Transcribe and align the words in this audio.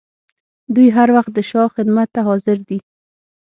دوی 0.75 0.87
هر 0.97 1.09
وخت 1.15 1.31
د 1.33 1.39
شاه 1.49 1.67
خدمت 1.75 2.07
ته 2.15 2.19
حاضر 2.27 2.57
دي. 2.69 2.79